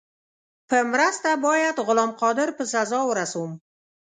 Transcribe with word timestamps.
په 0.69 0.77
مرسته 0.91 1.29
باید 1.45 1.75
غلام 1.87 2.11
قادر 2.21 2.49
په 2.57 2.63
سزا 2.73 2.99
ورسوم. 3.07 3.51